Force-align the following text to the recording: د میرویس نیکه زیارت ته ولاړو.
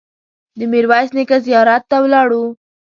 د 0.57 0.59
میرویس 0.71 1.09
نیکه 1.17 1.37
زیارت 1.45 1.83
ته 1.89 1.97
ولاړو. 2.03 2.43